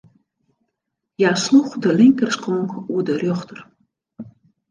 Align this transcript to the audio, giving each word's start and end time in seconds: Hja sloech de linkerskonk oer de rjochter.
Hja 1.15 1.31
sloech 1.45 1.73
de 1.83 1.91
linkerskonk 1.99 2.69
oer 2.93 3.03
de 3.09 3.13
rjochter. 3.21 3.59